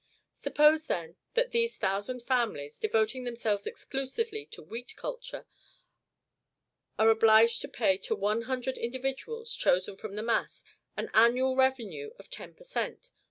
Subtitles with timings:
[0.33, 5.45] Suppose, then, that these thousand families, devoting themselves exclusively to wheat culture,
[6.97, 10.63] are obliged to pay to one hundred individuals, chosen from the mass,
[10.97, 13.11] an annual revenue of ten per cent.